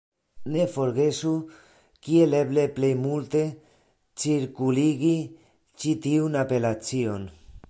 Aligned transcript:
Ne 0.53 0.63
forgesu 0.75 1.33
kiel 2.07 2.31
eble 2.39 2.63
plej 2.79 2.91
multe 3.03 3.43
cirkuligi 4.23 5.15
ĉi 5.83 5.97
tiun 6.09 6.45
apelacion! 6.47 7.35